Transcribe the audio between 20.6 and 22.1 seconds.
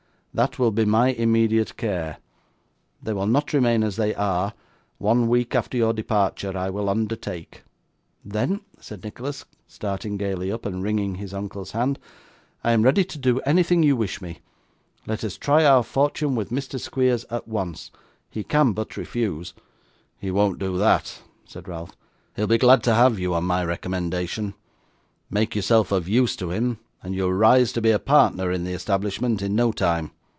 that,' said Ralph.